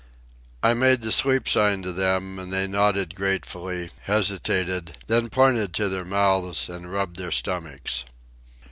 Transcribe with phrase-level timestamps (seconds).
[0.63, 5.89] I made the sleep sign to them, and they nodded gratefully, hesitated, then pointed to
[5.89, 8.03] their mouths and rubbed their stomachs.